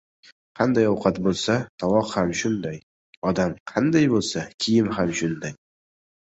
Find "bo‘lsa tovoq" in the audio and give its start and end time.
1.27-2.09